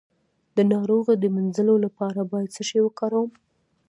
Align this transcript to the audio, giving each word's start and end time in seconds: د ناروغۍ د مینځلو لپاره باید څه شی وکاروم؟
د 0.55 0.57
ناروغۍ 0.73 1.15
د 1.19 1.25
مینځلو 1.35 1.75
لپاره 1.85 2.19
باید 2.31 2.53
څه 2.55 2.61
شی 2.69 2.79
وکاروم؟ 2.83 3.29